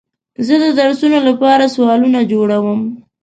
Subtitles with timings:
[0.45, 2.79] زه د درسونو لپاره سوالونه جوړوم.